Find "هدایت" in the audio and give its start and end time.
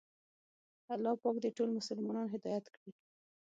2.35-2.65